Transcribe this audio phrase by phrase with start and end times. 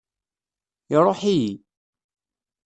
[0.95, 1.51] Iṛuḥ-iyi.